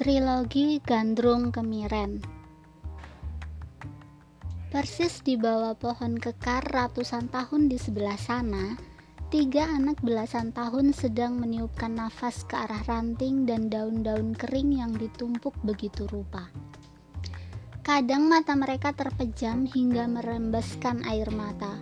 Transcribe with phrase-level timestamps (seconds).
[0.00, 2.24] Trilogi Gandrung Kemiren
[4.72, 8.80] Persis di bawah pohon kekar ratusan tahun di sebelah sana,
[9.28, 15.52] tiga anak belasan tahun sedang meniupkan nafas ke arah ranting dan daun-daun kering yang ditumpuk
[15.68, 16.48] begitu rupa.
[17.84, 21.76] Kadang mata mereka terpejam hingga merembeskan air mata.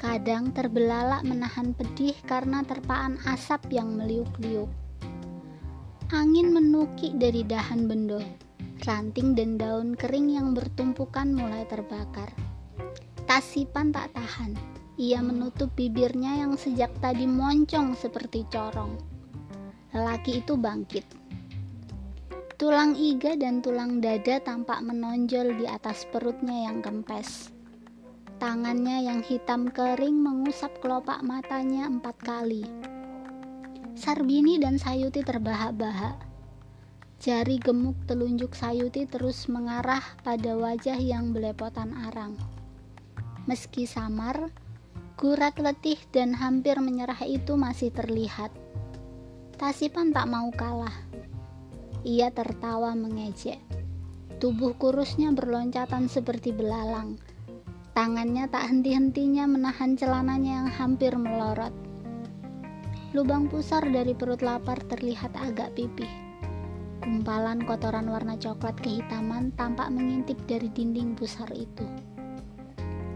[0.00, 4.85] Kadang terbelalak menahan pedih karena terpaan asap yang meliuk-liuk
[6.14, 8.22] Angin menukik dari dahan bendo.
[8.86, 12.30] Ranting dan daun kering yang bertumpukan mulai terbakar.
[13.26, 14.54] Tasipan tak tahan.
[15.02, 18.94] Ia menutup bibirnya yang sejak tadi moncong seperti corong.
[19.90, 21.02] Lelaki itu bangkit.
[22.54, 27.50] Tulang iga dan tulang dada tampak menonjol di atas perutnya yang kempes.
[28.38, 32.94] Tangannya yang hitam kering mengusap kelopak matanya empat kali
[33.96, 36.20] Sarbini dan Sayuti terbahak-bahak.
[37.16, 42.36] Jari gemuk telunjuk Sayuti terus mengarah pada wajah yang belepotan arang.
[43.48, 44.52] Meski samar,
[45.16, 48.52] gurat letih dan hampir menyerah itu masih terlihat.
[49.56, 50.92] Tasipan tak mau kalah.
[52.04, 53.64] Ia tertawa mengejek.
[54.36, 57.16] Tubuh kurusnya berloncatan seperti belalang.
[57.96, 61.85] Tangannya tak henti-hentinya menahan celananya yang hampir melorot.
[63.16, 66.12] Lubang pusar dari perut lapar terlihat agak pipih.
[67.00, 71.88] Kumpalan kotoran warna coklat kehitaman tampak mengintip dari dinding pusar itu.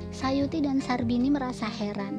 [0.08, 2.16] Sayuti dan Sarbini merasa heran.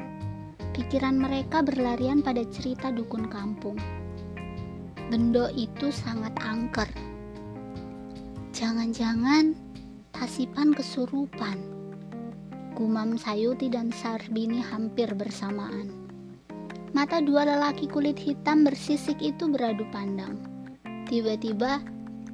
[0.78, 3.82] Pikiran mereka berlarian pada cerita dukun kampung.
[5.10, 6.94] Bendo itu sangat angker.
[8.54, 9.58] Jangan-jangan
[10.14, 11.58] Tasipan kesurupan.
[12.78, 16.01] Gumam Sayuti dan Sarbini hampir bersamaan.
[16.92, 20.36] Mata dua lelaki kulit hitam bersisik itu beradu pandang.
[21.08, 21.80] Tiba-tiba,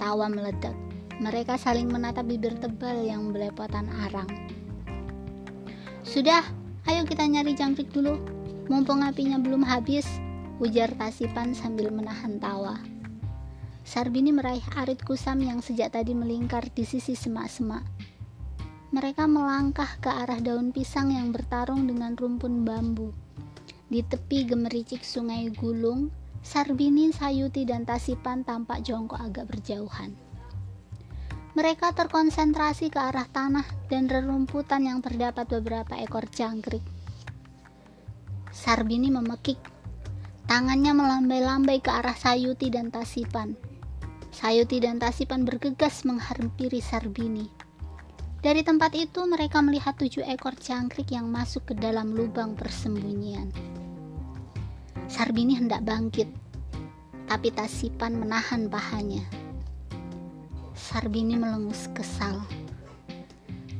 [0.01, 0.73] tawa meledak.
[1.21, 4.25] Mereka saling menatap bibir tebal yang belepotan arang.
[6.01, 6.41] Sudah,
[6.89, 8.17] ayo kita nyari jangkrik dulu.
[8.65, 10.09] Mumpung apinya belum habis,
[10.57, 12.81] ujar Tasipan sambil menahan tawa.
[13.85, 17.85] Sarbini meraih arit kusam yang sejak tadi melingkar di sisi semak-semak.
[18.89, 23.26] Mereka melangkah ke arah daun pisang yang bertarung dengan rumpun bambu.
[23.87, 26.11] Di tepi gemericik sungai Gulung,
[26.43, 30.11] Sarbini, Sayuti, dan Tasipan tampak jongkok agak berjauhan.
[31.55, 36.83] Mereka terkonsentrasi ke arah tanah dan rerumputan yang terdapat beberapa ekor jangkrik.
[38.53, 39.57] Sarbini memekik.
[40.45, 43.57] Tangannya melambai-lambai ke arah Sayuti dan Tasipan.
[44.35, 47.49] Sayuti dan Tasipan bergegas menghampiri Sarbini.
[48.37, 53.76] Dari tempat itu mereka melihat tujuh ekor jangkrik yang masuk ke dalam lubang persembunyian.
[55.07, 56.27] Sarbini hendak bangkit,
[57.31, 59.23] tapi Tasipan menahan pahanya.
[60.75, 62.43] Sarbini melengus kesal.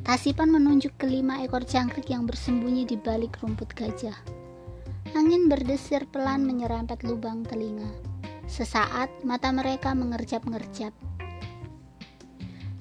[0.07, 4.15] Tasipan menunjuk kelima ekor jangkrik yang bersembunyi di balik rumput gajah.
[5.19, 7.91] Angin berdesir pelan menyerempet lubang telinga.
[8.47, 10.95] Sesaat mata mereka mengerjap-ngerjap.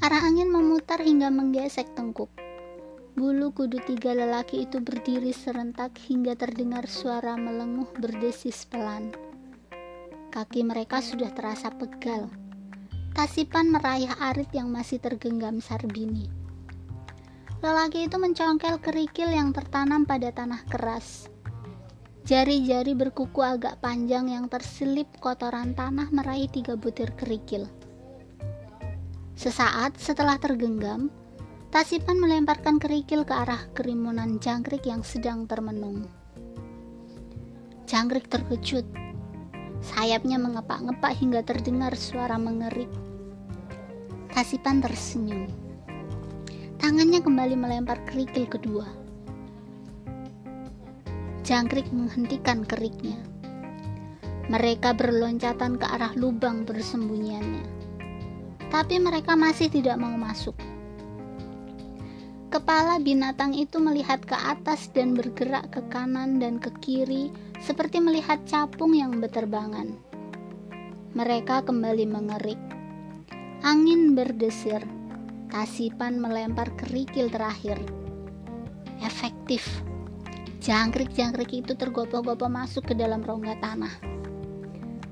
[0.06, 2.30] Arah angin memutar hingga menggesek tengkuk.
[3.16, 9.08] Bulu kudu tiga lelaki itu berdiri serentak hingga terdengar suara melenguh berdesis pelan.
[10.28, 12.28] Kaki mereka sudah terasa pegal.
[13.16, 16.28] Tasipan meraih arit yang masih tergenggam Sarbini.
[17.64, 21.32] Lelaki itu mencongkel kerikil yang tertanam pada tanah keras.
[22.28, 27.64] Jari-jari berkuku agak panjang yang terselip kotoran tanah meraih tiga butir kerikil.
[29.40, 31.08] Sesaat setelah tergenggam,
[31.66, 36.06] Tasipan melemparkan kerikil ke arah kerimunan jangkrik yang sedang termenung.
[37.90, 38.86] Jangkrik terkejut.
[39.82, 42.86] Sayapnya mengepak-ngepak hingga terdengar suara mengerik.
[44.30, 45.50] Tasipan tersenyum.
[46.78, 48.86] Tangannya kembali melempar kerikil kedua.
[51.42, 53.18] Jangkrik menghentikan keriknya.
[54.46, 57.66] Mereka berloncatan ke arah lubang bersembunyiannya.
[58.70, 60.54] Tapi mereka masih tidak mau masuk.
[62.56, 67.28] Kepala binatang itu melihat ke atas dan bergerak ke kanan dan ke kiri,
[67.60, 69.92] seperti melihat capung yang berterbangan.
[71.12, 72.56] Mereka kembali mengerik.
[73.60, 74.80] Angin berdesir.
[75.52, 77.76] Tasipan melempar kerikil terakhir.
[79.04, 79.84] Efektif.
[80.64, 83.92] Jangkrik-jangkrik itu tergopoh-gopoh masuk ke dalam rongga tanah.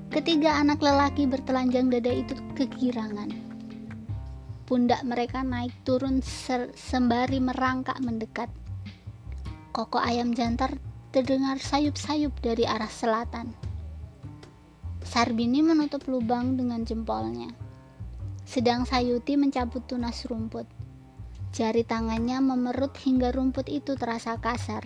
[0.09, 3.44] Ketiga anak lelaki bertelanjang dada itu kegirangan
[4.65, 6.25] pundak mereka naik turun
[6.73, 8.49] sembari merangkak mendekat.
[9.69, 10.81] Koko ayam jantar
[11.13, 13.53] terdengar sayup-sayup dari arah selatan.
[15.05, 17.53] Sarbini menutup lubang dengan jempolnya.
[18.45, 20.69] sedang Sayuti mencabut tunas rumput.
[21.49, 24.85] Jari tangannya memerut hingga rumput itu terasa kasar.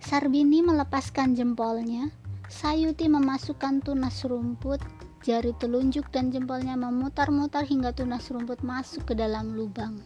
[0.00, 2.12] Sarbini melepaskan jempolnya.
[2.46, 4.78] Sayuti memasukkan tunas rumput,
[5.24, 10.02] jari telunjuk dan jempolnya memutar-mutar hingga tunas rumput masuk ke dalam lubang.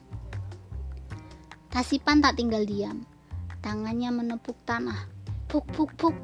[1.70, 3.06] Tasipan tak tinggal diam.
[3.62, 5.06] Tangannya menepuk tanah.
[5.46, 6.16] Puk puk puk.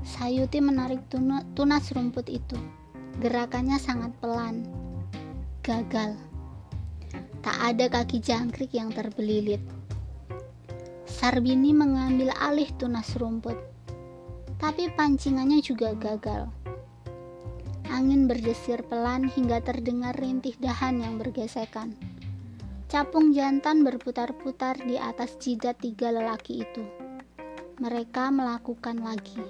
[0.00, 1.04] Sayuti menarik
[1.56, 2.56] tunas rumput itu.
[3.20, 4.64] Gerakannya sangat pelan.
[5.60, 6.16] Gagal.
[7.40, 9.60] Tak ada kaki jangkrik yang terbelilit.
[11.04, 13.60] Sarbini mengambil alih tunas rumput.
[14.56, 16.59] Tapi pancingannya juga gagal.
[18.00, 21.92] Angin berdesir pelan hingga terdengar rintih dahan yang bergesekan.
[22.88, 26.80] Capung jantan berputar-putar di atas jidat tiga lelaki itu.
[27.76, 29.44] Mereka melakukan lagi.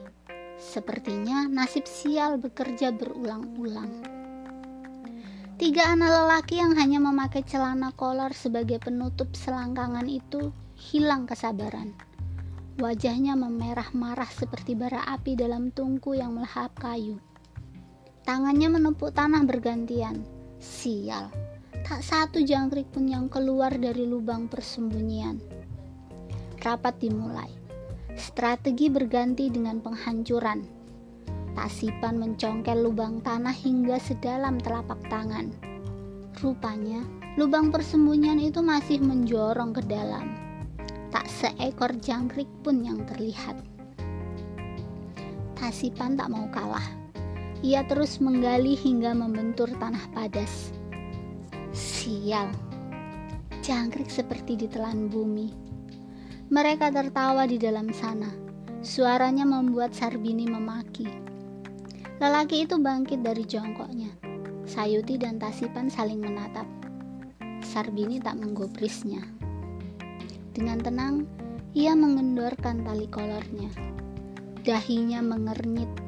[0.58, 4.02] Sepertinya nasib sial bekerja berulang-ulang.
[5.54, 11.94] Tiga anak lelaki yang hanya memakai celana kolor sebagai penutup selangkangan itu hilang kesabaran.
[12.82, 17.22] Wajahnya memerah marah seperti bara api dalam tungku yang melahap kayu.
[18.30, 20.22] Tangannya menepuk tanah bergantian.
[20.62, 21.34] Sial,
[21.82, 25.42] tak satu jangkrik pun yang keluar dari lubang persembunyian.
[26.62, 27.50] Rapat dimulai.
[28.14, 30.62] Strategi berganti dengan penghancuran.
[31.58, 35.50] Tasipan mencongkel lubang tanah hingga sedalam telapak tangan.
[36.38, 37.02] Rupanya,
[37.34, 40.38] lubang persembunyian itu masih menjorong ke dalam.
[41.10, 43.58] Tak seekor jangkrik pun yang terlihat.
[45.58, 46.99] Tasipan tak mau kalah.
[47.60, 50.72] Ia terus menggali hingga membentur tanah padas
[51.70, 52.48] Sial,
[53.62, 55.52] jangkrik seperti ditelan bumi.
[56.50, 58.26] Mereka tertawa di dalam sana.
[58.82, 61.04] Suaranya membuat Sarbini memaki.
[62.18, 64.10] Lelaki itu bangkit dari jongkoknya.
[64.66, 66.64] Sayuti dan Tasipan saling menatap.
[67.60, 69.20] Sarbini tak menggubrisnya.
[70.56, 71.28] Dengan tenang,
[71.76, 73.68] ia mengendorkan tali kolornya.
[74.64, 75.99] Dahinya mengernyit.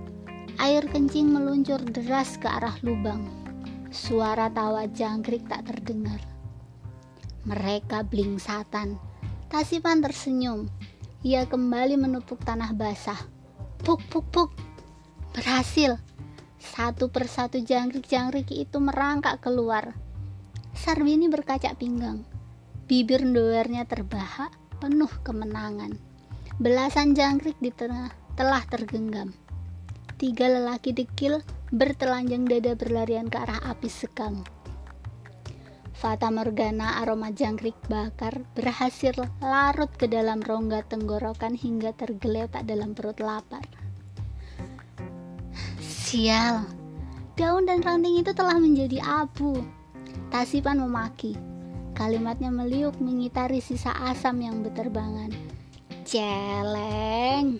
[0.62, 3.26] Air kencing meluncur deras ke arah lubang.
[3.90, 6.22] Suara tawa jangkrik tak terdengar.
[7.50, 8.94] Mereka blingsatan.
[9.50, 10.70] Tasipan tersenyum.
[11.26, 13.18] Ia kembali menepuk tanah basah.
[13.82, 14.54] Puk puk puk.
[15.34, 15.98] Berhasil.
[16.62, 19.98] Satu persatu jangkrik-jangkrik itu merangkak keluar.
[20.78, 22.22] Sarbini berkaca pinggang.
[22.86, 25.98] Bibir doernya terbahak, penuh kemenangan.
[26.62, 29.41] Belasan jangkrik di tengah telah tergenggam.
[30.22, 31.42] Tiga lelaki dekil
[31.74, 34.46] bertelanjang dada berlarian ke arah api sekam.
[35.98, 43.18] Fata Morgana aroma jangkrik bakar berhasil larut ke dalam rongga tenggorokan hingga tergeletak dalam perut
[43.18, 43.66] lapar.
[45.82, 46.70] Sial,
[47.34, 49.58] daun dan ranting itu telah menjadi abu.
[50.30, 51.34] Tasipan memaki.
[51.98, 55.34] Kalimatnya meliuk mengitari sisa asam yang berterbangan.
[56.06, 57.58] Celeng.